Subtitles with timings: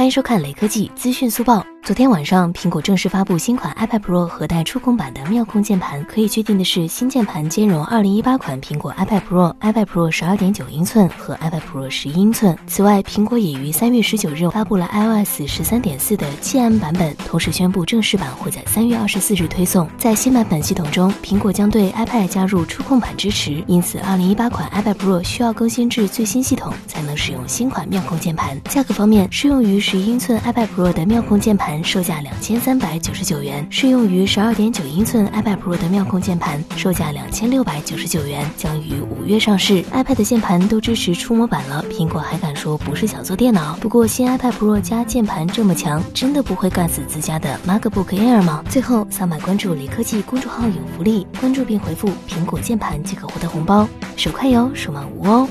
[0.00, 1.62] 欢迎收看雷科技资讯速报。
[1.82, 6.04] 昨天晚上，苹果正式发布新款 iPad Pro 和带触控板的妙控键盘。
[6.04, 12.56] 可以确定的是，新键盘兼容2018款苹果 iPad Pro、iPad Pro 12.9英寸和 iPad Pro 11英寸。
[12.68, 19.88] 此外，苹果也于3月19日发布了 iOS 13.4的 7M 版本，同时宣布正式版会在3月24日推送。
[19.98, 28.60] 在新版本系统中，苹果将对 iPad 加入触控板支持，因此2018款 iPad Pro 需要更新至最新系统才能使用新款妙控键盘。
[28.64, 31.69] 价格方面，适用于11英寸 iPad Pro 的妙控键盘。
[31.84, 39.82] 售价两千三百九十九元，适用于十二点九英寸 iPad Pro 的妙控键盘，售价两千六百九十九元，将于五月上市。
[39.92, 43.76] iPad 键盘都支持触摸板了，苹果还敢说不是小做电脑？
[43.80, 48.64] 不过新 iPad Pro 加键盘这么强，真的不会干死自家的 MacBook Air 吗？
[48.68, 55.48] 最后扫码关注雷科技公众号有福利，关注并回复苹果键盘即可获得红包，手快有，手慢无哦。